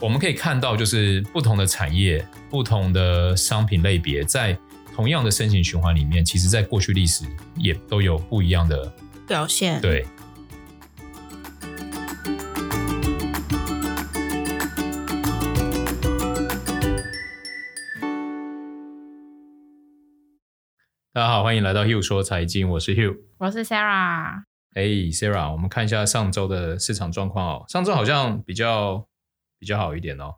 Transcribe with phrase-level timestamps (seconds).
[0.00, 4.56] 我们可以看到，就是不同的产业、不同的商品类别，在
[4.94, 7.24] 同样的升息循环里面，其实在过去历史
[7.56, 8.94] 也都有不一样的
[9.26, 9.80] 表现。
[9.80, 10.06] 对。
[21.12, 24.44] 大家好，欢迎来到 Hugh 说财经，我是 Hugh，我是 Sarah。
[24.74, 27.64] 哎，Sarah，我们看一下上周的市场状况哦。
[27.68, 29.07] 上周好像比较
[29.58, 30.36] 比较好一点哦。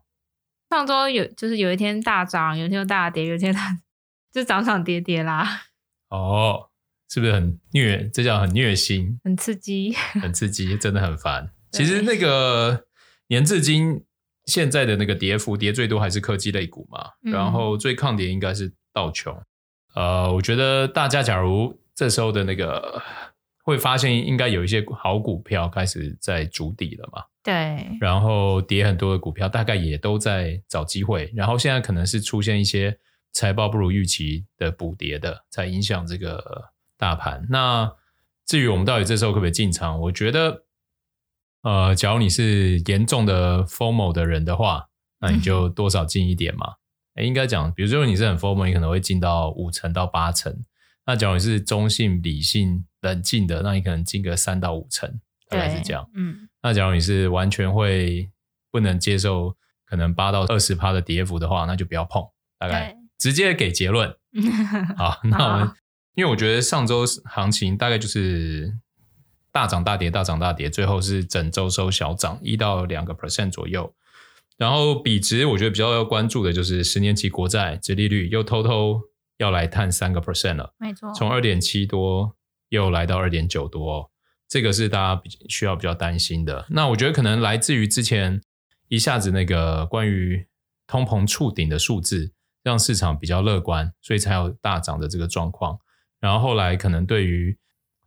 [0.69, 3.77] 上周有就是有一天大涨，有一天又大跌，有一天它
[4.31, 5.63] 就涨涨跌跌啦。
[6.09, 6.69] 哦，
[7.09, 8.09] 是不是很虐？
[8.09, 11.51] 这叫很虐心，很刺激， 很刺激，真的很烦。
[11.71, 12.85] 其实那个
[13.27, 14.03] 年至今
[14.45, 19.41] 现在的那个跌幅跌最多还是科技类股嘛，嗯、然后最抗跌应该是道琼。
[19.93, 23.01] 呃，我觉得大家假如这时候的那个
[23.63, 27.23] 会发现，应该有一些好股票开始在筑底了嘛。
[27.43, 27.87] 对。
[27.99, 31.31] 然后跌很多的股票，大概也都在找机会。
[31.35, 32.97] 然后现在可能是出现一些
[33.31, 37.45] 财报不如预期的补跌的，才影响这个大盘。
[37.49, 37.91] 那
[38.45, 39.99] 至于我们到底这时候可不可以进场？
[40.01, 40.63] 我觉得，
[41.61, 46.73] 呃，假如你是严重的 formal 的人的话，那你就多少进一点嘛。
[47.15, 50.63] 应该讲，比如说你是很 formal，你可能会进到五成到八成。
[51.05, 56.09] 那假如你是中性、理性、冷静的，那你可能进个三到五成，大概是这样。
[56.15, 56.47] 嗯。
[56.61, 58.29] 那假如你是完全会
[58.71, 62.23] 不能接受可能八到二十趴的跌幅的话，那就不要碰。
[62.59, 64.15] 大概直接给结论。
[64.95, 65.71] 好，那我们
[66.13, 68.77] 因为我觉得上周行情大概就是
[69.51, 73.93] 大涨大跌，大涨大跌，最后是整周收小涨一到两个 percent 左右。
[74.57, 79.01] 然后比值，我觉得比较要关注的就是十年期国债殖利率又偷偷
[79.41, 82.37] 要来探三个 percent 了，没错，从二点七多
[82.69, 84.11] 又来到二点九多，
[84.47, 86.67] 这个是大家比需要比较担心的。
[86.69, 88.39] 那我觉得可能来自于之前
[88.87, 90.47] 一下子那个关于
[90.85, 95.79] 通膨触顶的数字，让市场比较乐观，所以才有大涨的这个状况。
[96.19, 97.57] 然后后来可能对于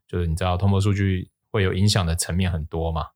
[0.06, 3.06] 就是你知道通膨数据会有影响的层面很多嘛。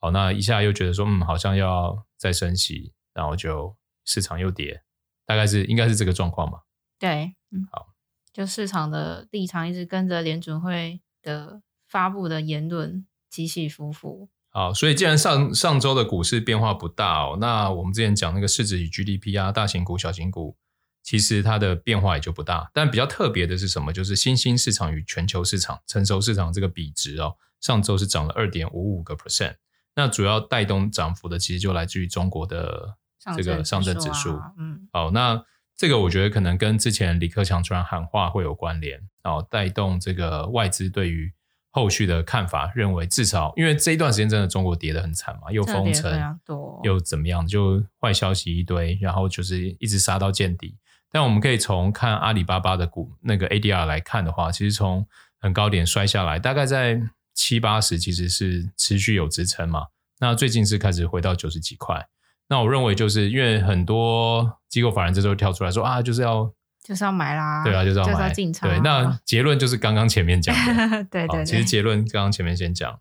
[0.00, 4.82] 好，那一下又觉得说，嗯，好像要再升息，然后就市场又跌，
[5.24, 6.58] 大概是应该是这个状况嘛？
[6.98, 7.88] 对，嗯，好，
[8.32, 14.28] 就市场的立场一直跟着联准会的发布的言论起起伏伏。
[14.50, 20.56] 好，所以既然上上周的股市变化不大哦，那我们之前讲那个市值与 GDP 啊，大型股、小型股，
[21.02, 22.70] 其实它的变化也就不大。
[22.72, 23.92] 但比较特别的是什么？
[23.92, 29.56] 就是新兴市场与全球市场、成熟市场这个比值哦，上周是涨了二点五五个 percent。
[29.94, 32.96] 那主要带动涨幅的，其实就来自于中国的
[33.36, 34.40] 这个上证指数。
[34.56, 35.44] 嗯，好，那
[35.78, 41.32] 这个我觉得可能跟之前李克强突然喊话会有关联，然后带动这个外资对于
[41.70, 46.38] 后续的看法，认为至少因为这一段时间真的中国跌得很惨嘛，又封城，
[46.82, 50.76] 又怎么样，就坏消息一堆，然后就是一直杀到见底。
[51.10, 55.06] 但我们可以从看阿里巴巴的股那个 ADR 来看的话，其实从
[55.40, 57.00] 很高点摔下来，大概在。
[57.34, 59.86] 七八十其实是持续有支撑嘛，
[60.18, 62.04] 那最近是开始回到九十几块，
[62.48, 68.68] 那我认为就是因为很多机构法人这时候跳出来说啊，就是要就是要买啦，对啊，就是要买，进场。
[68.68, 73.00] 对，那结论就是刚刚前面讲的， 对，对对，其实结论刚刚前面先讲，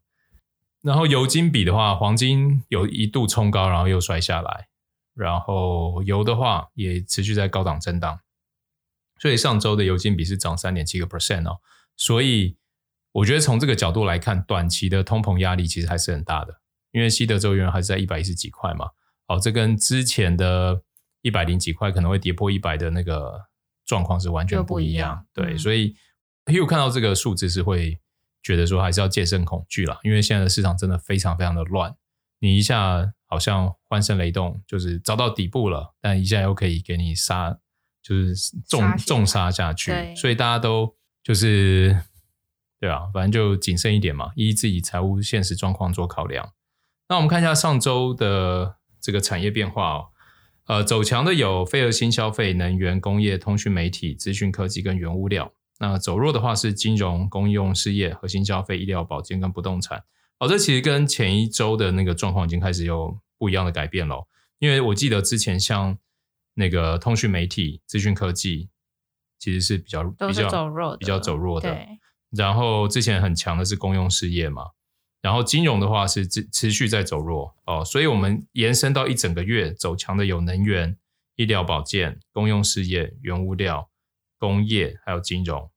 [0.81, 4.67] 然后油金比的话，黄金有一度冲高，然后又摔下来，
[5.15, 8.19] 然后油的话也持续在高档震荡，
[9.19, 11.59] 所以上周的油金比是涨三点七个 percent 哦，
[11.95, 12.57] 所以。
[13.13, 18.91] 我觉得从这个角度来看，短期的通膨压力其实还是很大的，因为西德州原油还是在一百一十几块嘛。
[19.27, 20.81] 哦，这跟之前的
[21.21, 23.47] 一百零几块可能会跌破一百的那个
[23.85, 25.25] 状况是完全不一样。
[25.33, 25.95] 对，嗯、所以
[26.45, 27.99] Hugh 看到这个数字是会
[28.41, 31.95] 觉得说还是要戒慎恐惧啦，因为现在的市场真的非常非常的乱。
[32.39, 37.57] 你一下好像欢声雷动，就是找到底部了，但一下又可以给你杀，
[38.01, 38.35] 就是
[38.67, 40.15] 重重杀下去。
[40.15, 41.99] 所以大家都就是。
[42.79, 46.53] 对啊，反正就谨慎一点嘛，依自己财务现实状况做考量。
[47.09, 50.05] 那我们看一下上周的这个产业变化哦。
[50.65, 55.53] 呃，走强的有非核心消费、能源、工业、通讯媒体、资讯科技跟原物料。
[55.79, 60.03] 那走弱的话是金融、公用事业、核心消费、医疗保健跟不动产。
[60.39, 64.27] 哦，这其实跟前一周的那个状况已经开始有不一样的改变了。
[64.59, 65.97] 因为我记得之前像
[66.55, 68.69] 那个通讯媒体、资讯科技，
[69.39, 71.77] 其实是比较比较走弱的，比较走弱的。
[72.31, 74.71] 然后之前很强的是公用事业嘛，
[75.27, 80.95] 然后金融的话是持持续在走弱哦，所以我们延伸到一整个月走强的有能源、
[81.35, 83.89] 医疗保健、公用事业、原物料、
[84.39, 85.69] 工业还有金融，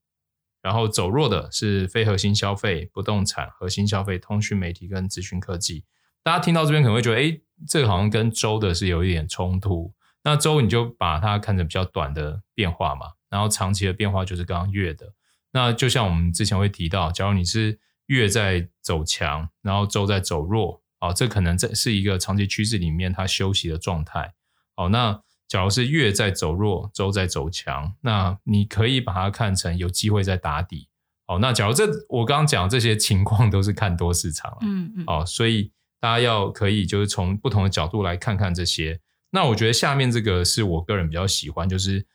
[0.63, 5.83] 然后走弱的是非核心消费、不动产、核心消费、通讯媒体跟资讯科技。
[6.23, 9.93] 大家听到这边可能会觉得，哎，这个好像跟周的是有一点冲突。
[10.23, 15.13] 那周你就把它看成比较短的变化嘛，然后长期的变化就是刚刚月的。
[15.51, 17.81] 那就像我们之前会提到，假如你是
[18.11, 24.35] 月在走强，然后周在走弱，哦，这可能这是一个长期趋势里面它休息的状态。
[24.75, 30.89] 哦，那假如是月在走弱，周在走强，那你可以把它看成有机会在打底。
[31.29, 35.71] 哦，那假如这我刚刚讲的这些情况都是看多市场，嗯嗯，哦，所以
[36.01, 39.01] 大家要可以就是从不同的角度来看看这些。
[39.31, 42.07] 那我觉得下面这个是我个人比较喜欢，就是。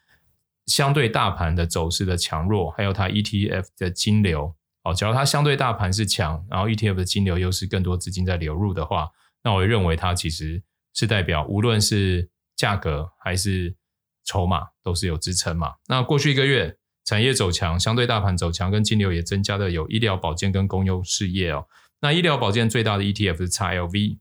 [0.67, 9.09] 相对大盘的走势的强弱，还有它 ETF 的金流，哦，假如它相对大盘是强，然后 ETF 的金流又是更多资金在流入的话，
[9.43, 13.75] 那我认为它其实是代表无论是价格还是
[14.23, 15.73] 筹码都是有支撑嘛。
[15.87, 21.67] 那过去一个月产业走强，相对大盘走强，跟金流也增加的有医疗保健跟公用事业哦。
[21.99, 24.19] 那医疗保健最大的 ETF 是 XLV，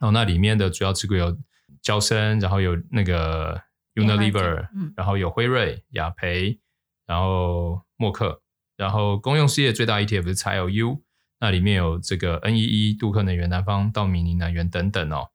[0.00, 1.36] 哦，那里面的主要持股有
[1.82, 3.60] 交生，然后有那个。
[3.94, 6.58] Unilever，嗯然后有辉瑞、雅培，
[7.06, 8.42] 然后默克，
[8.76, 11.00] 然后公用事业最大 ETF 是 XLU，
[11.40, 15.30] 那里面有这个 NEE、杜克能源、南方道明能源等等哦。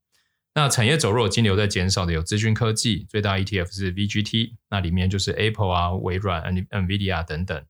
[0.56, 7.66] 那产业走弱、金流在减少的有资讯科技，最大 ETF 是 VGT，那里面就是 Apple 啊、微软、NVIDIA 等等。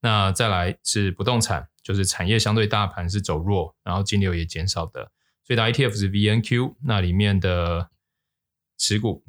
[0.00, 5.10] 那再来是不动产，就是产业相对大盘是走弱，然后金流也减少的，
[5.44, 7.90] 最大 ETF 是 VNQ，那里面的
[8.76, 9.24] 持股。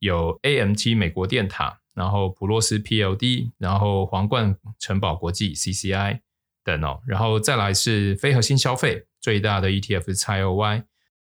[0.00, 6.20] 有 AMT 美国电塔，然后普洛斯 PLD，然后皇冠城堡国际 CCI
[6.64, 10.84] 等哦，然后再来是非核心消费最大的 ETF 是 XLY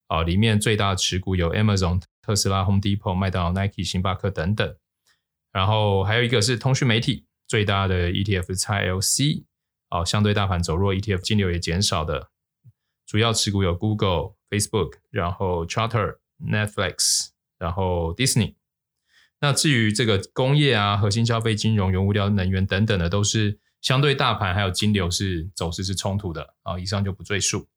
[0.08, 4.76] 啊，里面最大持股有 Amazon、特斯拉、Home Depot、麦当劳、Nike、星巴克等等，
[5.52, 9.44] 然后还有一个是通讯媒体最大的 ETF 是 XLC
[9.88, 12.28] 哦，相对大盘走弱，ETF 金流也减少的，
[13.06, 17.28] 主要持股有 Google、Facebook，然后 Charter、Netflix，
[17.58, 18.57] 然后 Disney。
[19.40, 26.76] 那至于这个工业啊、核心消费、金融、原物料、能源等等的，都是相对大盘还有金流是走势是冲突的啊。
[26.76, 27.68] 以上就不赘述。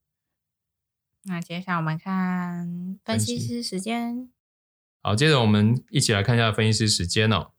[1.25, 4.29] 那接下来我们看分析师时间。
[5.03, 7.51] 好，接着我们一起来看一下分析师时间哦。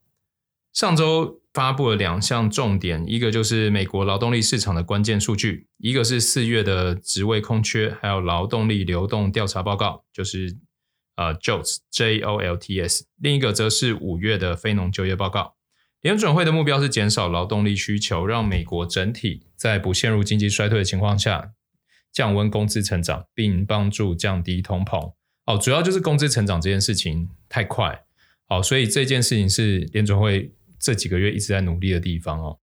[0.73, 10.57] 上周发布了两项重点，一个就是美国劳动力市场的关键数据，一个是四月的职位空缺，还有劳动力流动调查报告，就是。
[11.23, 15.55] 呃，JOLTS J O L T S，另一个则是五月的非农就业报告。
[16.01, 21.53] 联准会的目标是减少劳动力需求，让美国整体在不陷入经济衰退的情况下，
[22.13, 25.13] 降温工资成长，并帮助降低通膨。
[25.47, 28.03] 哦，主要就是工资成长这件事情太快，
[28.49, 32.59] 哦，所以这件事情是联准会这几个月一直在努力的地方哦。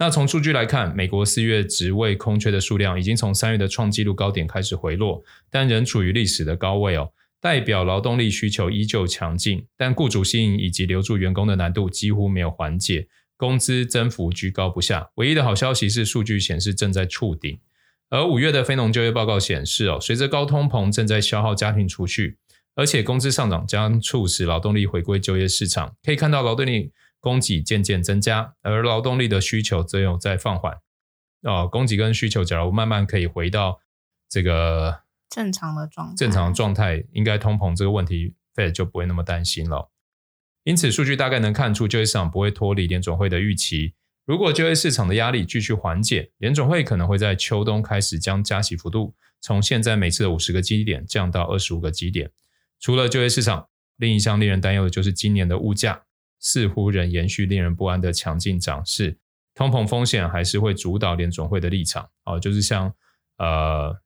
[0.00, 7.12] 那从数据来看，美国四月职位空缺的数量已经从三月的创纪录高点开始回落，但仍处于历史的高位哦。
[7.40, 15.10] 代表劳动力需求依旧强劲，但雇主吸引以及留住员工的难度几乎没有缓解，工资增幅居高不下。
[15.14, 17.58] 唯一的好消息是，数据显示正在触顶。
[18.10, 22.36] 而五月的非农就业报告显示，哦，随着高通膨正在消耗家庭储蓄，
[22.74, 25.96] 而且工资上涨将促使劳动力回归就业市场。
[26.02, 30.74] 可以看到，劳动力供给渐渐增加，而劳动力的需求则有在放缓。
[31.44, 33.80] 哦，供给跟需求假如慢慢可以回到
[34.28, 35.00] 这个。
[35.30, 39.90] 正常的状态，正常的状态，应该通膨这个问题，Fed 就不会那么担心了。
[40.64, 43.94] 因此，数据大概能看出就业市场不会脱离联总会的预期。
[44.26, 52.30] 如果就业市场的压力继续缓解，联总会可能会在秋冬开始将加息幅度从现在每次的五十个基点降到二十五个基点。
[52.78, 56.02] 除了就业市场，另一项令人担忧的就是今年的物价
[56.38, 59.16] 似乎仍延续令人不安的强劲涨势，
[59.54, 62.10] 通膨风险还是会主导联总会的立场。
[62.24, 62.92] 哦，就是像
[63.38, 63.96] 呃。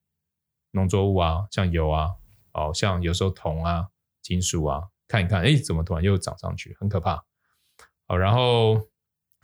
[0.75, 2.11] 农作物啊，像油啊，
[2.53, 3.87] 哦，像有时候铜啊、
[4.21, 7.25] 金属啊，看一看，哎，怎么突然又涨上去，很可怕。
[8.09, 8.89] 好，然后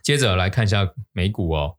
[0.03, 1.77] 接着来看一下美股哦，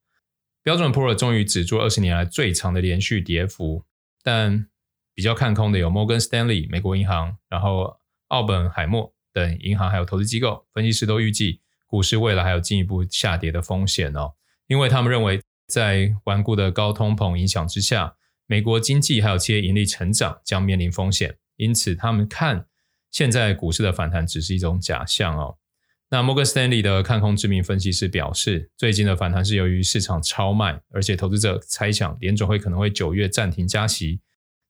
[0.62, 3.84] 标准普尔终于止住二十年来最长的连续跌幅，
[4.22, 4.66] 但
[5.12, 14.32] 比较看空的有摩根斯丹利、美国银行，然后奥本海默等银行还有投资机构，分析师都预计股市未来还有进一步下跌的风险哦，
[14.66, 18.16] 因为他们认为在顽固的高通膨影响之下。
[18.52, 22.66] 美国经济还有企业盈利成长将面临风险，因此他们看
[23.10, 25.56] 现在股市的反弹只是一种假象哦。
[26.10, 34.20] 那摩根斯丹利的看空知名分析师表示，最近的反弹是由于市场超卖，而且投资者猜想联准会可能会九月暂停加息。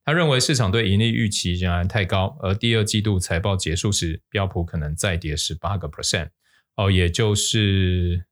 [0.05, 6.29] 他认为市场对盈利预期仍然太高，而第二季度财报结束时，标普可能再跌十八个 percent
[6.77, 8.27] 哦，也就是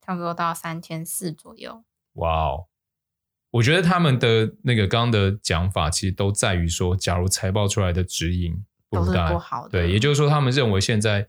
[0.00, 1.84] 差不多到三千四左右。
[2.14, 2.68] 哇哦！
[3.54, 8.52] 我觉得他们的那个刚刚的讲法，其实都在于说，假如财报出来的指引
[8.90, 11.28] 不都是不好的，对，也就是说，他们认为现在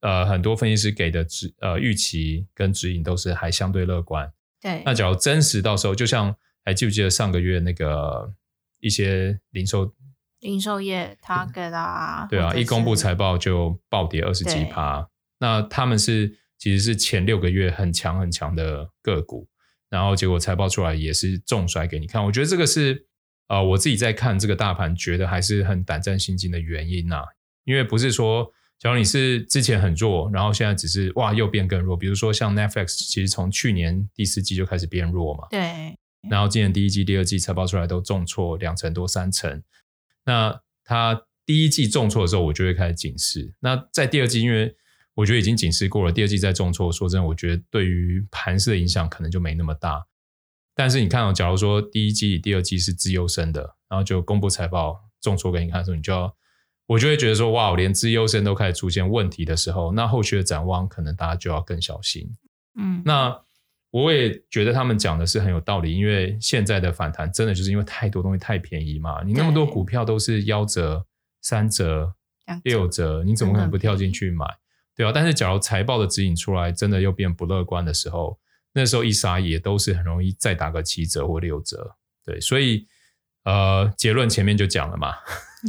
[0.00, 4.32] 呃很多分析师给的指呃预期跟指引都是还相对乐观。
[4.58, 8.32] 对，那假如真实到时候，就像还记不记得上个月那个
[8.80, 9.92] 一些零售
[10.40, 15.06] 零售业 Target 啊，对啊，一公布财报就暴跌二十几趴。
[15.40, 19.46] 那他们是其实是前六个月很强很强的个股。
[19.88, 23.06] 然后结果财报出来也是重摔给你看，我觉得这个是
[23.48, 27.24] 呃我自己在看这个大盘，觉得还是很胆战心惊的原因呐、啊。
[27.64, 35.46] 因为不是说，假如你是之前很弱，然后现在只是哇又变更弱，比如说像 Netflix，其实从去年第四季就开始变弱嘛。
[35.50, 35.96] 对。
[36.28, 39.62] 然后今年第一季、第二季财报出来都重挫两成多、三成。
[40.24, 43.54] 那它第一季重挫的时候，我就会开始警示。
[43.60, 44.74] 那在第二季，因为
[45.16, 50.06] 我觉得已经警示过了，第二季再重挫，说真的，我觉得对于盘势的影响可能就没那么大。
[50.74, 56.36] 但是你看哦，假如说第一季、第二季是资优生的，然后就公布财报重挫给你看的时候，你就要，
[56.86, 62.30] 我就会觉得说，哇，连资优生都开始出现问题的时候，那后续的展望可能大家就要更小心。
[62.78, 63.34] 嗯，那
[63.90, 71.06] 我也觉得他们讲的是很有道理，因为现在的反弹真的就是因为太多东西太便宜嘛，你那么多股票都是夭折、
[71.40, 72.12] 三折、
[72.64, 74.44] 六折，你怎么可能不跳进去买？
[74.96, 78.38] 对啊，但是假如财报的指引出来，真的又变不乐观的时候，
[78.72, 81.96] 那时候一杀也都是很容易再打个七折或六折。
[82.24, 82.86] 对，所以
[83.44, 85.14] 呃，结论前面就讲了嘛，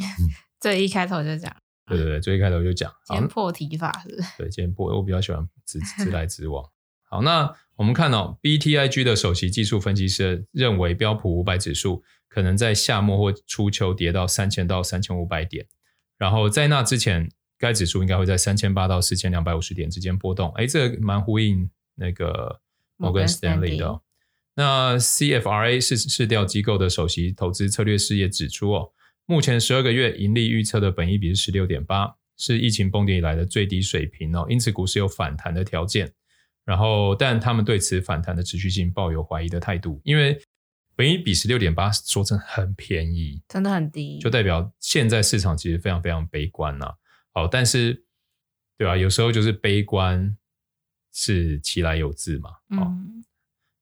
[0.62, 1.54] 最一开头就讲，
[1.86, 6.64] 对对对，最一开头就讲，先破题法是，是，对，先破，我比较喜欢直 直来直往。
[7.10, 15.68] 好，那我们看到、哦、BTIG 的首席技术分析师认为，标普五百指数可能在夏末或初秋跌到三千到三千五百点，
[16.18, 17.30] 然后在那之前。
[17.58, 22.60] 该指数应该会在三千八到四千两百五十点之间波动，哎，这个蛮呼应那个
[22.98, 24.02] 摩根士丹利的、哦。
[24.56, 28.92] 那 CFRA 是市调机构的首席投资策略师也指出哦，
[29.26, 36.12] 目前十二个月盈利预测的本益比是十六点八，是疫情崩跌以来的最低水平哦，因此股市有反弹的条件。
[36.66, 40.38] 然后，但他们对此反弹的持续性抱有怀疑的态度，因为
[40.98, 46.94] 本益比十六点八说真的很便宜，真的很低，就代表现在市场其实非常非常悲观呐、啊。
[47.38, 48.04] 好，但是，
[48.80, 48.98] 对吧？
[48.98, 50.36] 有时候就是悲观
[51.14, 52.50] 是其来有自嘛。
[52.70, 53.24] 嗯，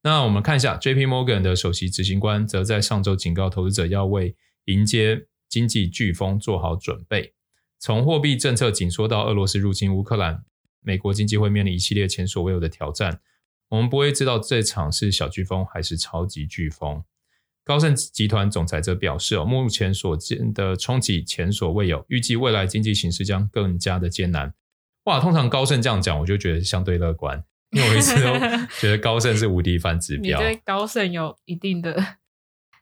[0.04, 1.06] 那我们看一下，J.P.
[1.06, 4.36] Morgan 的首席执行官则在上周警告投资者要为
[4.66, 7.34] 迎接经济飓风做好准备。
[7.80, 10.44] 从货币政策紧缩到俄罗斯入侵乌克兰，
[10.82, 13.22] 美国经济会面临一系列前所未有的挑战。
[13.70, 17.06] 我们不会知道这场是小飓风还是超级飓风。
[17.66, 24.54] 高盛集团总裁则表示：“哦，目前所见的冲击前所未有，预计未来经济形势将更加的艰难。”
[25.06, 28.34] 哇，通常高盛这样讲，我就觉得相对乐观，因为我一直都
[28.80, 30.40] 觉得高盛是无敌反指标。
[30.40, 31.92] 你对高盛有一定的……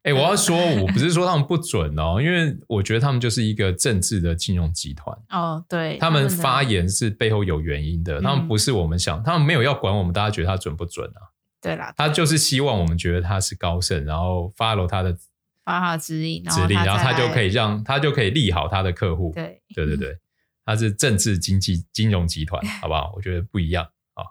[0.04, 5.18] 哎、欸，我要说，我不是说他们不准哦，因为我觉得他们就是一个政治的金融集团。
[5.30, 11.32] 哦，对，他们发言是背后有原因的，他们不是我们想，他们没有要管我们，大家觉得他准不准啊？
[11.63, 15.17] 对啦，他就是希望我们觉得他是高盛，然后 follow 他的
[15.63, 19.32] 发号指引，指令，然后他就可以让他就可以利好他的客户。
[19.34, 20.17] 对，对对对，
[20.65, 23.13] 他是政治经济金融集团，好不好？
[23.15, 24.25] 我觉得不一样啊，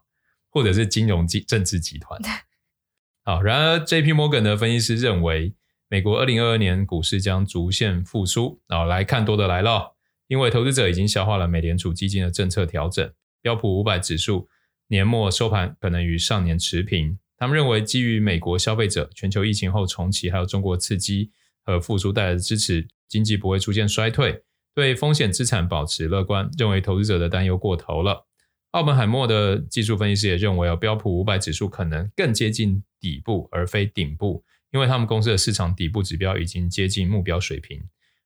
[0.50, 2.20] 或者是金融政政治集团。
[3.24, 4.12] 好，然而 J.P.
[4.12, 5.54] Morgan 的分析师认为，
[5.88, 8.60] 美国二零二二年股市将逐渐复苏。
[8.66, 9.94] 然后来看多的来了，
[10.26, 14.48] 因为投资者已经消化了美联储基金的政策调整，标普五百指数
[14.88, 17.18] 年末收盘可能与上年持平。
[17.42, 21.32] 他们认为，基于美国消费者、全球疫情后重启，还有中国刺激
[21.64, 24.44] 和复苏带来的支持，经济不会出现衰退，
[24.76, 28.28] 对风险资产保持乐观，认为投资者的担忧过头了。
[28.70, 37.82] 奥本海默的技术分析师也认为，标普五百指数可能更接近底部而非顶部，因为他们公司的市场底部指标已经接近目标水平。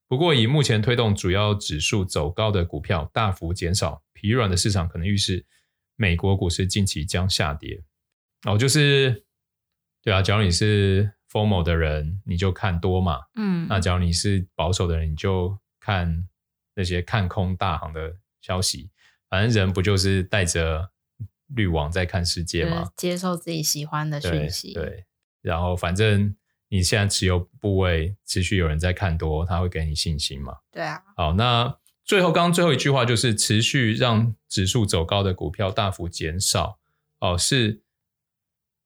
[0.07, 5.47] 不过，以目前推动主要指数走高的股票大幅减少，疲软的市场可能预示
[5.97, 7.83] 美国股市近期将下跌。
[8.47, 9.25] 哦，就是，
[10.03, 13.23] 对啊，假如你是 formal 的人，你就看多嘛。
[13.35, 16.29] 嗯，那假如你是保守的人，你就看
[16.77, 18.91] 那些看空大行的消息。
[19.29, 20.93] 反正人不就是带着
[21.49, 22.93] 滤网在看世界吗？
[22.97, 24.73] 接受自己喜欢的讯息。
[24.73, 25.05] 对，对，
[25.43, 26.37] 然后反正
[26.69, 30.59] 你现在持有部位持续有人在看多，他会给你信心嘛。
[30.71, 31.03] 对啊。
[31.17, 36.79] 好，那最后刚刚最后一句话就是持续让指数走高的股票大幅减少。
[37.19, 37.83] 哦，是。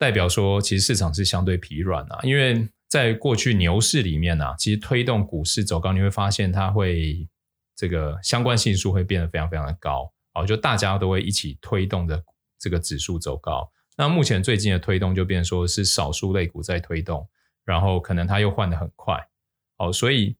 [0.00, 7.28] 代表说，其实市场是相对疲软啊，因为在过去牛市里面啊，其实推动股市走高，你会发现它会
[7.76, 12.25] 这个相关性数会变得非常非常的高，哦，就大家都会一起推动的
[12.59, 13.71] 这个指数走高。
[13.99, 17.28] 那目前最近的推动就变成说是少数类股在推动，
[17.66, 19.23] 然后可能它又换得很快，
[19.76, 20.35] 哦，所以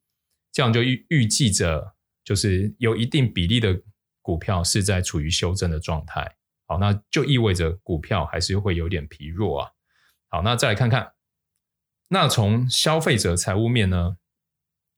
[0.51, 3.79] 这样就预预计着，就是有一定比例的
[4.23, 6.35] 股票是在处于修正的状态，
[6.71, 9.71] 好，那就意味着股票还是会有点疲弱啊。
[10.29, 11.15] 好，那再来看看，
[12.07, 14.19] 那从消费者财务面呢？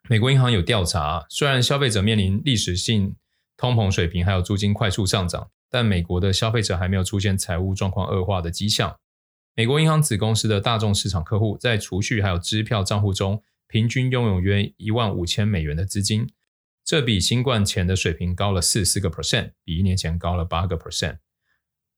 [0.07, 3.17] 美国银行有调查，虽然消费者面临历史性
[3.57, 8.99] 通膨水平，还有租金快速上涨，但美国的消费者还没有出现财务状况恶化的迹象。
[9.55, 16.29] 美国银行子公司的大众市场客户在储蓄还有支票账户中，平均拥有约一万五千美元的资金，
[16.85, 21.17] 这比新冠前的水平高了四十四个 percent，比一年前高了八个 percent。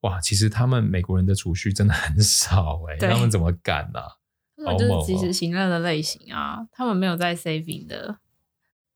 [0.05, 4.09] 哇，其实他们美国人的储蓄真的很 少哎、欸，他们怎么敢呢、啊？
[4.57, 8.19] 他们就是及时行乐的类型啊，哦、他们没有在 saving 的。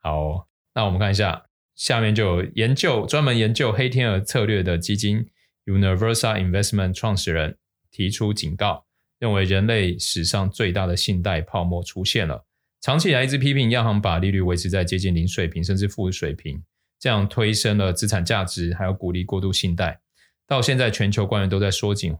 [0.00, 5.26] 好，那我们看一下，下面就有研究专门研究黑天鹅策略的基金
[5.64, 7.56] Universal Investment 创始人
[7.90, 8.84] 提出警告，
[9.18, 12.44] 认为人类史上最大的信贷泡沫出现了。
[12.82, 16.62] 长期以来一直批评央行把利率维持在接近零水平甚至负水平，
[16.98, 20.00] 这样推升了资产价值，还有鼓励过度信贷。
[20.48, 22.16] 到现在，全球官员都在缩紧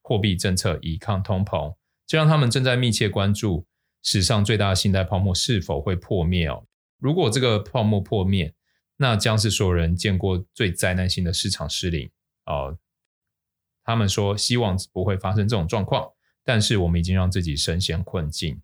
[0.00, 1.74] 货币政策以抗通膨。
[2.06, 3.66] 这让他们正在密切关注
[4.02, 6.64] 史上最大的信贷泡沫是否会破灭哦。
[6.98, 8.54] 如果这个泡沫破灭，
[8.98, 12.08] 那将是所有人见过最灾难性的市场失灵
[12.46, 12.78] 哦。
[13.82, 16.12] 他们说希望不会发生这种状况，
[16.44, 18.62] 但是我们已经让自己深陷困境。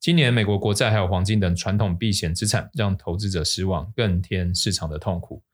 [0.00, 5.44] 今年美国国债还有黄金等传统避险资产让投资者失望，更添市场的痛苦。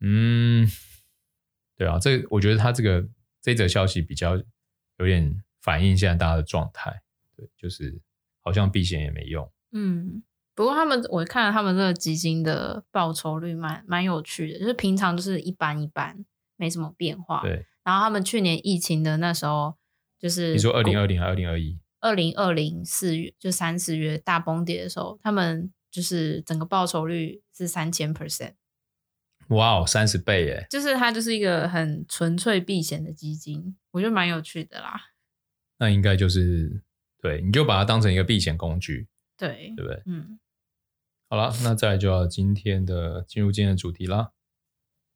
[0.00, 0.66] 嗯，
[1.80, 3.08] 对啊，这我觉得他这个
[3.40, 4.36] 这则消息比较
[4.98, 5.42] 有点。
[5.62, 7.02] 反映现在大家的状态，
[7.36, 8.00] 对，就是
[8.40, 9.46] 好像避险也没用。
[9.72, 10.22] 嗯，
[10.54, 16.24] 不过他们我看了他们这个基金的报酬率蛮蛮有趣的，就是平常就是一般一般，
[16.56, 17.42] 没什么变化。
[17.42, 19.74] 对，然后他们去年疫情的那时候，
[20.18, 21.78] 就是你说二零二零还是二零二一？
[22.00, 28.54] 二零二零四月就三四月大崩跌的时候，他们就是整个报酬率是三千 percent。
[29.50, 30.66] 哇哦，三十倍耶！
[30.70, 35.00] 就是它就是一个很纯粹避险的基金，我觉得蛮有趣的啦。
[35.78, 36.82] 那应该就是
[37.20, 40.02] 对，你就把它当成一个避险工具，对，对不对？
[40.06, 40.38] 嗯，
[41.28, 44.30] 好了，那再来就要今天的进入今天的主题啦。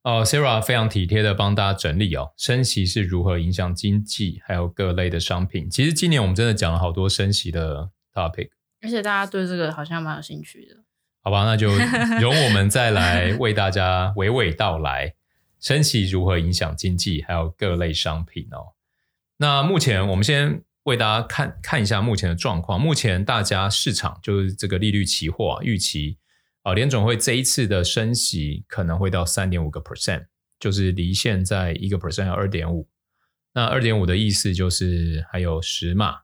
[0.02, 5.70] 哦，Sarah 非常体贴的帮大家整理哦，升息是如何影响经济，还有各类的商品。
[5.70, 8.50] 其实今年我们真的讲了好多升息的 topic，
[8.82, 10.83] 而且大家对这个好像蛮有兴趣的。
[11.24, 11.70] 好吧，那就
[12.20, 15.14] 容我们再来为大家娓娓道来，
[15.58, 18.74] 升息如何影响经济，还有各类商品哦。
[19.38, 22.78] 那目前我们先为大家看看一下目前的状况。
[22.78, 26.18] 目前大家市场就是这个利率期货预期
[26.62, 30.26] 啊，联总会这一次的升息可能会到三点五个 percent，
[30.60, 32.86] 就是离现在一个 percent 要二点五。
[33.54, 36.18] 那二点五的意思就是还有十码，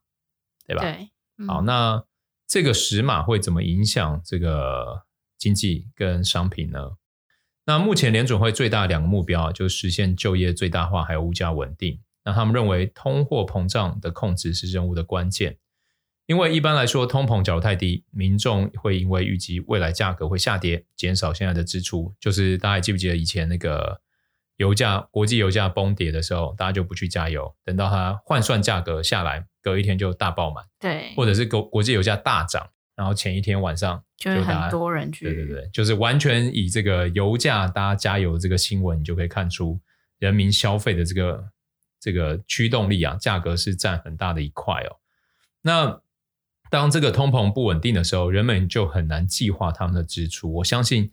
[0.66, 0.82] 对吧？
[0.82, 1.08] 对。
[1.38, 2.04] 嗯、好，那
[2.50, 5.04] 这个十码会怎么影响这个
[5.38, 6.96] 经济跟商品呢？
[7.64, 12.00] 那目前联准会最大的两个目标就是实现就业最大化，还有物价稳定。
[12.24, 15.58] 那他们认为通货膨胀的控制是任务的关键，
[16.26, 22.12] 因为一般来说，通膨假如太低，民众会因为预计未来价格会下跌，减少现在的支出。
[22.18, 24.00] 就是大家还记不记得以前那个
[24.60, 30.64] 油价、国际油价崩跌的时候，大家就不去加油，等到它换算价格下来，隔一天就大爆满。
[30.78, 35.24] 对，或者是国国际油价大涨，然后前一天晚上就有很多人去。
[35.24, 39.80] 对对对，就是完全以这个油价大家加油这个新闻，你就可以看出
[40.18, 41.50] 人民消费的这个。
[42.02, 44.96] 这个驱动力啊，价格是占很大的一块哦。
[45.60, 46.00] 那
[46.70, 50.50] 当这个通膨不稳定的时候，人们就很难计划他们的支出。
[50.50, 51.12] 我相信，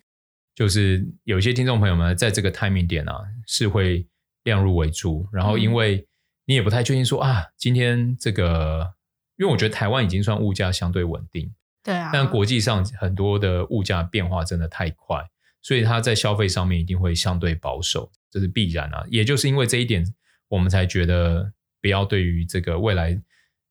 [0.58, 3.14] 就是有些听众朋友们在这个 timing 点啊，
[3.46, 4.04] 是会
[4.42, 5.24] 量入为出。
[5.32, 6.04] 然后，因为
[6.46, 8.92] 你也不太确定说啊，今天这个，
[9.36, 12.10] 因为我觉得台湾已经算物价相对稳定，对啊。
[12.12, 15.24] 但国际上很多的物价变化真的太快，
[15.62, 19.06] 所以它在消费上面一定会相对保守，这是必然啊。
[19.08, 20.04] 也就是因为这一点。
[20.48, 23.20] 我们才觉得不要对于这个未来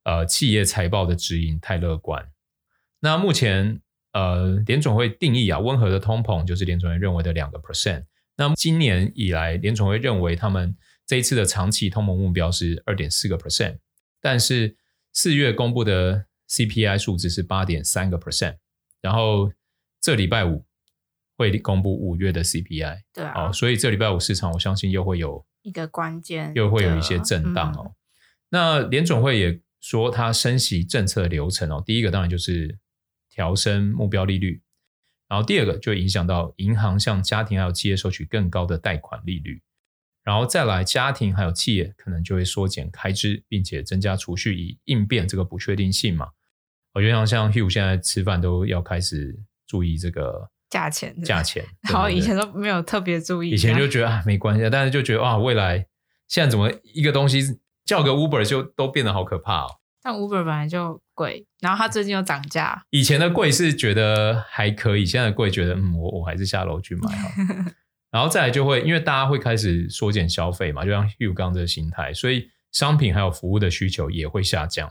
[0.04, 2.24] 呃企业财报的指引太乐观。
[3.00, 3.82] 那目前
[4.18, 8.06] 呃联总会定义啊，温和的通膨就是联总会认为的两个 percent。
[8.36, 10.76] 那今年以来，联总会认为他们
[11.06, 13.78] 这一次的长期通膨目标是二点四个 percent，
[14.22, 14.76] 但是
[15.14, 18.58] 四月公布的 CPI 数字是八点三个 percent，
[19.02, 19.52] 然后
[20.02, 20.66] 这礼拜五
[21.38, 23.02] 会公布五月的 CPI。
[23.14, 25.46] 对啊，哦，所以这礼拜五市场我相信又会有。
[25.64, 27.84] 一个关键又会有一些震荡哦。
[27.88, 27.96] 嗯、
[28.50, 32.78] 那联总会也说，它升息政策流程哦，第一个当然就是
[33.38, 34.60] 调升目标利率，
[35.28, 39.62] 然后第二个就影响到银行向家庭还有企业收取更高的贷款利率，
[40.24, 46.30] 然后再来家庭还有企业可能就会缩减开支，并且增加储蓄以应变这个不确定性嘛。
[46.96, 51.64] 我觉得像像 Hugh 现在吃饭都要开始注意这个价钱，价钱。
[51.94, 55.86] 然后以前都没有特别注意，以前就觉得啊没关系，但是就觉得啊，未来
[56.28, 59.76] 现在怎么一个东西叫个 Uber 就都变得好可怕哦。
[60.08, 62.82] 但 Uber 本来就贵，然后它最近又涨价。
[62.92, 67.30] 以前的贵是觉得还可以，现在的贵觉得嗯，我我还是下楼去买好。
[68.10, 74.90] 然后再来就会因为大家会开始缩减消费嘛，就像 Hugh 刚这个心态，所以商品还有服务的需求也会下降。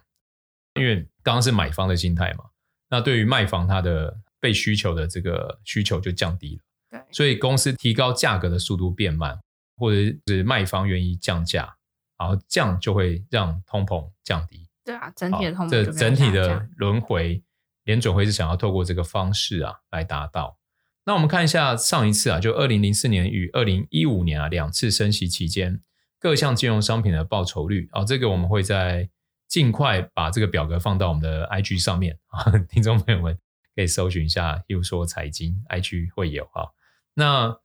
[0.75, 2.45] 因为刚刚是买方的心态嘛，
[2.91, 9.41] 那对于卖方他的被需求的这个需求就降低了，对，所以公司提高价格的速度变慢，
[9.79, 11.75] 或者是卖方愿意降价，
[12.19, 14.66] 然后这样就会让通膨降低。
[14.87, 17.42] 对啊，整体的通膨这整体的轮回，
[17.85, 20.59] 联准会是想要透过这个方式啊来达到。
[21.05, 25.83] 那我们看一下上一次啊，就二零零四年与二零一五年啊两次升息期间
[26.18, 29.11] 各项金融商品的报酬率啊，这个我们会在。
[29.49, 33.38] 尽快把这个表格放到我们的 IG 上面啊，听众朋友们
[33.77, 36.66] 可以搜寻一下，又说财经 IG 会有啊。
[37.14, 37.57] 那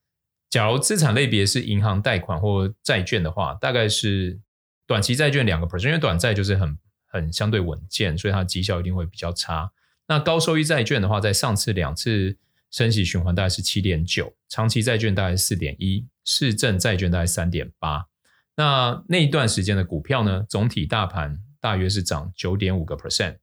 [0.48, 4.40] 假如资产类别是银行贷款或债券的话，大概是
[4.86, 6.78] 短期债券两个 percent，因为短债就是很
[7.12, 9.72] 很相对稳健，所以它的绩效一定会比较差。
[10.08, 12.38] 那高收益债券的话，在上次两次
[12.72, 18.08] 升息循环大概是七点九，长期债券大概四点一，市政债券大概三点八。
[18.56, 21.40] 那那一段时间的股票呢，总体大盘。
[21.62, 23.38] 大约是涨九点五个 percent，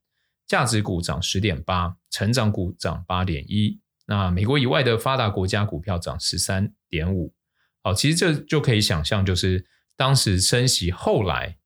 [0.45, 3.79] 价值股涨十点八，成长股涨八点一。
[4.07, 7.33] 那美国以外的发达国家股票涨十三点五。
[7.81, 11.58] 好，其实这就可以想象，就是当时升息后来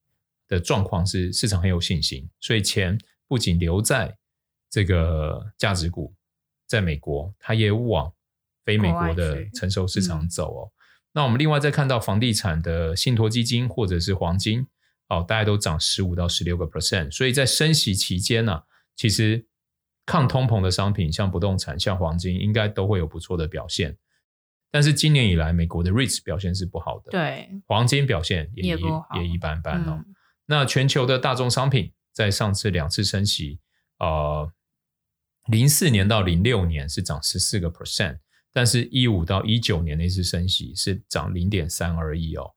[0.54, 4.16] 的状况是市场很有信心，所以钱不仅留在
[4.70, 6.14] 这个价值股，
[6.68, 8.14] 在美国，它也往
[8.64, 10.72] 非美国的成熟市场走哦。
[11.14, 14.68] 那我们另外再看到房地产的信托基金或者是黄金。
[15.10, 18.64] 哦，大概都涨十五到十六个 percent，所以在升息期间呢、啊，
[18.96, 19.46] 其实
[20.06, 23.98] 抗通膨的商品，像不动产、像黄金，应该都会有不错的表现。
[24.72, 28.78] 但是今年以来，美国的 REITs 表现是不好的，对，黄金表现也也，
[29.16, 30.02] 也一般般哦。
[30.04, 33.60] 嗯、那全球的大宗商品，在上次两次升息，
[34.00, 34.52] 呃，
[35.48, 38.20] 零四年到零六年是涨十四个 percent，
[38.52, 42.52] 但是一五到一九年那次升息是涨零点三而已哦。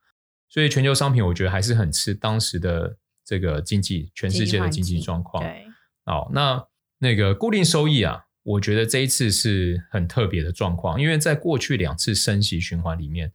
[0.48, 5.42] 所以全球商品，我觉得还是很吃当时的这个经济，全世界的经济状况。
[5.42, 5.66] 对，
[6.04, 6.66] 好，那
[6.98, 13.32] 那个固定收益啊，我觉得这一次是很特别的状况，因为在过去两次升息循环里面，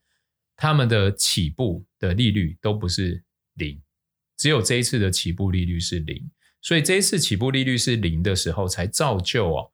[0.55, 3.23] 他们的起步的利率都不是
[3.55, 3.81] 零，
[4.41, 6.31] 只有这一次的起步利率是零。
[6.59, 9.71] 所以这一次起步利率是零的时候，才造就哦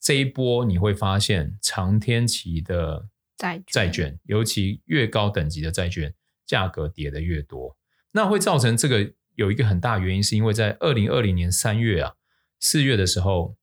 [0.00, 6.14] 这一波你会发现长天期的债债券，尤其越高等级的债券。
[6.46, 7.76] 价格跌的越多，
[8.12, 12.14] 那会造成这个有一个很大原因，是因为在二零二零年三月啊
[12.60, 13.56] 四月的时候，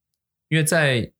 [0.49, 1.13] 因为在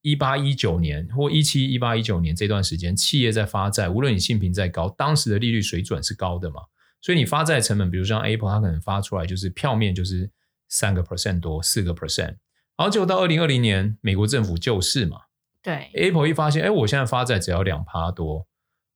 [0.00, 6.62] 一八一九年或一七一八一九年这段时间，企业在发债，无论你信评再高，当时的利率水准是高的嘛，
[7.00, 10.30] 所以你发债成本，比如像 Apple，它可能发出来就是票面就是
[10.68, 12.36] 三个 percent 多，四个 percent，
[12.76, 15.20] 然后结果到二零二零年，美国政府救市嘛，
[15.62, 18.46] 对，Apple 一发现，哎，我现在发债只要两趴多。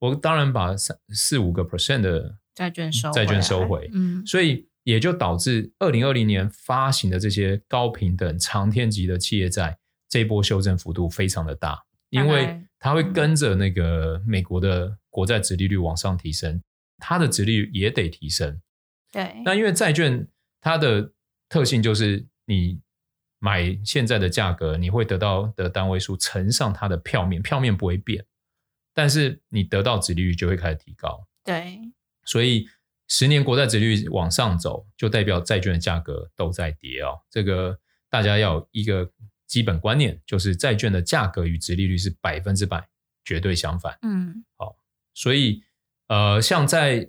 [0.01, 16.63] 我当然把三四五个 percent 的债券收债券收回，嗯，所以也就导致二零二零年发行的这些高平等长天级的企业债，这波修正幅度非常的大，因为它会跟着那个美国的国债殖利率往上提升，
[17.01, 18.61] 它的殖利率也得提升。
[19.11, 20.29] 对，那因为债券
[20.61, 21.13] 它的
[21.49, 22.81] 特性就是你
[23.41, 28.25] 买现在的价格，你会得到的单位数乘上它的票面，票面不会变。
[28.93, 31.81] 但是你得到值利率就会开始提高，对，
[32.25, 32.69] 所以
[33.07, 37.21] 十年国债值利率往上走，就代表债券的价格都在跌哦。
[37.31, 37.79] 这个
[38.11, 39.11] 大家要有一个
[39.47, 42.89] 基本观念，就是债券的价格与值利率是百分之百
[43.25, 43.97] 绝对相反。
[44.03, 44.77] 嗯，好，
[45.15, 45.63] 所以
[46.11, 47.09] 呃，像在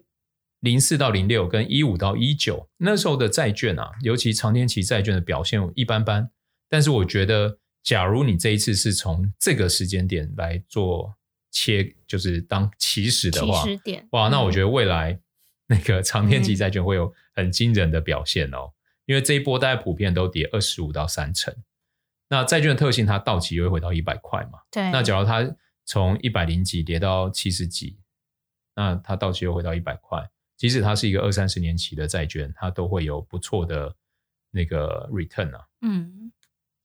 [0.61, 6.29] 零四到零六跟一五到一九那时候的债券啊，尤其长天期债券的表现一般般。
[6.69, 11.15] 但是我觉得，假如你这一次是从这个时间点来做。
[11.53, 15.19] 切就是当起始的话，起始点哇，那我觉得未来
[15.67, 18.73] 那个 长天期债券会有很惊人的表现哦，嗯、
[19.07, 21.53] 因为这一波大概普遍都跌二十五到三成。
[22.29, 24.59] 那债券的特性，它到期又会回到一百块嘛？
[24.71, 24.89] 对。
[24.91, 27.97] 那假如它从一百零几跌到七十几，
[28.81, 33.95] 那它到期又回到一百块，即使它是一个二三十年期的债券，它都会有不错的
[34.49, 35.67] 那个 return 啊。
[35.81, 36.31] 嗯。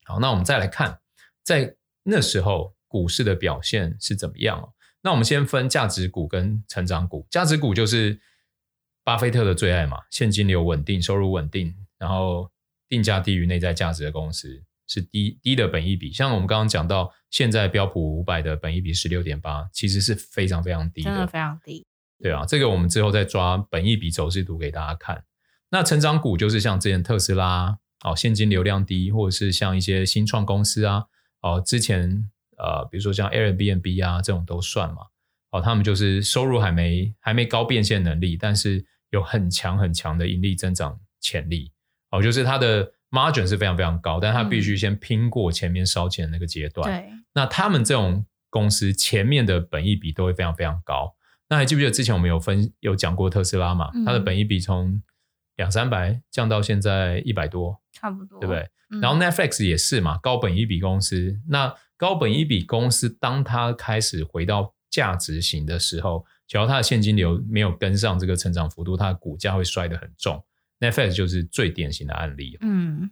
[0.05, 0.99] 好，那我们再来看，
[1.43, 2.75] 在那时候。
[2.89, 4.73] 股市的表现是怎么样哦？
[5.01, 7.27] 那我们先分价值股跟成长股。
[7.29, 8.17] 价值股就是
[9.03, 12.49] 巴菲特的最爱嘛，现金流稳定，收入稳定，然后
[12.87, 21.85] 定价低于内在价值的公司是低低的本益比，像我们刚刚讲到，现在标普五百的本益比十六点八，其实是非常非常低的，真的非常低。
[22.19, 25.23] 对啊，这个我们之后再抓本益比走势图给大家看。
[25.69, 31.03] 那成长股就是像之前特斯拉哦，现金流量低，或者是像一些新创公司啊，
[31.41, 35.01] 哦，之前呃，比如说像 Airbnb 啊这种都算嘛。
[35.51, 41.71] 哦，他们就是收入还没还没高变现能力，但是有很强很强的盈利增长潜力。
[42.11, 46.89] 哦，就是它的 margin 是非常非常高，但它必须先拼过前面烧钱的那个阶段。
[46.89, 51.15] 对，那他们这种公司前面的本益比都会非常非常高。
[51.49, 53.89] 那还记不记得之前我们有分有讲过特斯拉嘛？
[54.05, 55.01] 它的本益比从
[55.55, 58.69] 两三百降到现在一百多，差不多，对不对？
[59.01, 61.39] 然后 Netflix 也是嘛，高本益比公司。
[61.47, 70.43] 那高本益比公司，当它开始回到价值型的时候，只要它的现金流没有跟上这个成长幅度，它的股价会摔得很重。
[70.79, 72.57] Netflix 就是最典型的案例。
[72.61, 73.11] 嗯，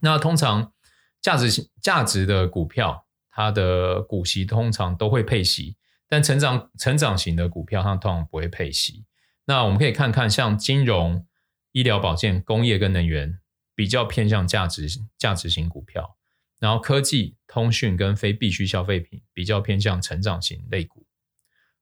[0.00, 0.72] 那通常
[1.20, 5.76] 价值型价值的股票，它的股息通常都会配息，
[6.08, 9.04] 但成长成长型的股票，它通常不会配息。
[9.44, 11.26] 那我们可以看看，像金融、
[11.72, 13.38] 医疗保健、工业跟能源，
[13.74, 14.88] 比较偏向价值
[15.18, 16.16] 价值型股票，
[16.58, 21.06] 然后科技、通讯跟非必需消费品比较偏向成长型类股。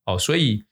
[0.04, 0.64] 哦，所以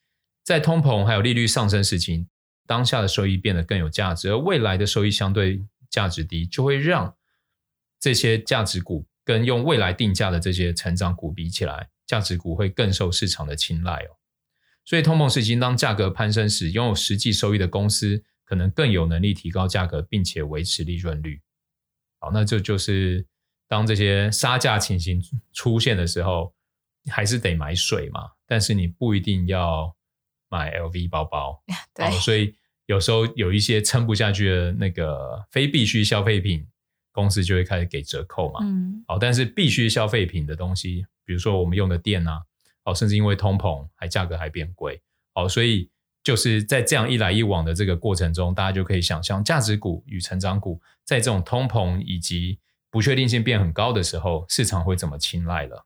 [0.43, 2.27] 在通膨还有利率上升时期，
[2.67, 7.17] 当下的收益变得更有价值，而未来的收益相对价值低，就会让
[7.99, 14.19] 这些价值股跟用未来定价的这些成长股比起来，价值股会更受市场的青睐哦。
[14.85, 21.41] 所以通膨时期，当价格攀升时，拥有实际收益的公司可能更有能力提高价格，并且维持利润率。
[22.19, 23.27] 好，那这就是
[23.67, 26.55] 当这些杀价情形出现的时候，
[27.11, 28.33] 还是得买水嘛。
[28.47, 29.96] 但是你不一定要。
[30.49, 31.63] 买 LV 包包，
[31.95, 32.55] 对，所以
[32.87, 36.67] 有时候有一些撑不下去的那个非必需消费品，
[37.13, 38.61] 公司就会开始给折扣嘛。
[38.63, 42.43] 嗯，好，但是必需消费品的东西，比如说我们用的电啊，
[42.85, 45.01] 哦，甚至因为通膨，还价格还变贵，
[45.35, 45.91] 哦，所以
[46.23, 52.59] 就是在这样一来一往的这个过程中，大家就可以想象，价值股与成长股在这种通膨以及
[52.91, 55.85] 不确定性变很高的时候，市场会怎么青睐了。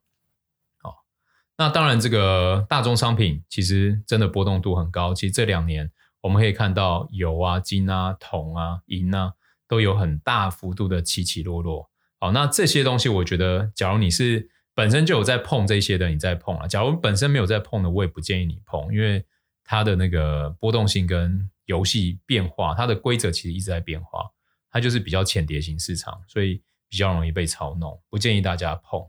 [1.60, 5.12] 那当然，这个大宗商品其实真的波动度很高。
[5.12, 5.90] 其实这两年
[6.22, 9.34] 我们可以看到油啊、金啊、铜啊、银啊
[9.68, 11.90] 都有很大幅度的起起落落。
[12.18, 19.22] 好，那这些东西我觉得，假如你是本身就有在碰这些的，你在碰啊；假如本身没有在碰的，我也不建议你碰，因为
[19.62, 24.30] 它的那个波动性跟游戏变化，它的规则其实一直在变化，
[24.70, 29.06] 它就是比较浅碟型市场，所以比较容易被操弄，不建议大家碰。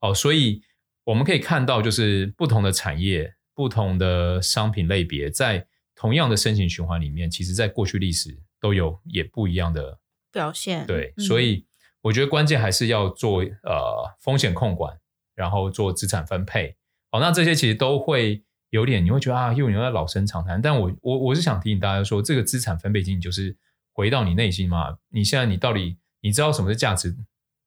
[0.00, 0.60] 好，所以。
[1.08, 9.98] 我们可以看到，就是不同的产业、不同的商品类别，在同样的升息循环里面，其实在过去历史都有也不一样的
[10.30, 10.86] 表现。
[10.86, 11.64] 对，嗯、所以
[12.02, 14.98] 我觉得关键还是要做呃风险控管，
[15.34, 16.76] 然后做资产分配。
[17.10, 20.60] 好，那这些其实都会有点，你会觉得啊，因为你在老生常谈。
[20.60, 23.56] 但我我我是想提醒大家说，这个资产分配经济就是
[23.94, 24.98] 回到你内心嘛。
[25.08, 27.16] 你现在你到底你知道什么是价值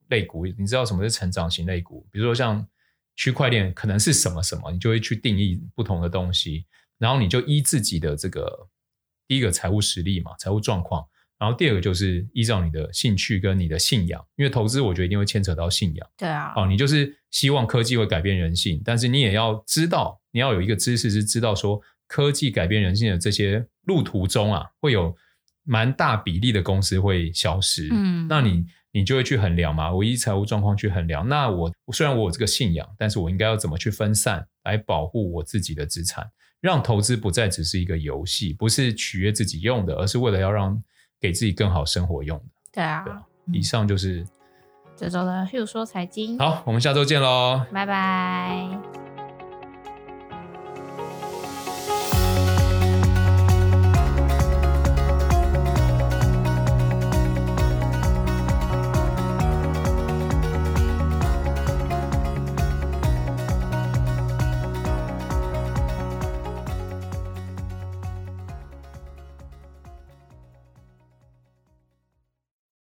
[0.09, 0.45] 类股？
[0.45, 2.05] 你知道什么是成长型类股？
[2.11, 2.67] 比如说像。
[3.15, 6.65] 区块链可能是什么什么，你就会去定义不同的东西，
[6.97, 8.67] 然后你就依自己的这个
[9.27, 11.05] 第一个财务实力嘛，财务状况，
[11.37, 16.09] 然后第二个就是依照你的兴趣跟你的信仰，因为投资我觉得一定会牵扯到信仰。
[16.17, 25.15] 对啊，哦，你就是希望科技会改变人性，但是你也要知道，你要有一个知识是知道说科技改变人性的这些路途中啊，会有
[25.63, 27.87] 蛮大比例的公司会消失。
[27.91, 28.65] 嗯，那你。
[28.91, 31.27] 你就会去衡量嘛，我依财务状况去衡量。
[31.27, 40.81] 那我虽然我有这个信仰，但是我应该要怎么去分散来保护我自己的资产，让投资不再只是一个游戏，不是取悦自己用的，而是为了要让
[41.19, 42.45] 给自己更好生活用的。
[42.73, 43.13] 对啊，对，
[43.57, 44.25] 以上就是
[44.95, 46.37] 这周的 Hugh 说财经。
[46.37, 49.00] 好，我们下周见喽，拜拜。